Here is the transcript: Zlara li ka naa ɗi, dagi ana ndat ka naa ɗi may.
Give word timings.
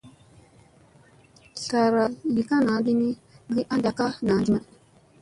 Zlara 1.61 2.05
li 2.33 2.41
ka 2.49 2.57
naa 2.65 2.81
ɗi, 2.85 2.93
dagi 3.49 3.61
ana 3.71 3.79
ndat 3.79 3.95
ka 3.97 4.05
naa 4.25 4.41
ɗi 4.43 4.51
may. 4.55 4.65